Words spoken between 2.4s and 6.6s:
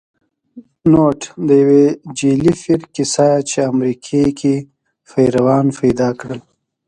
پیر کیسه چې امریکې کې پیروان پیدا کړل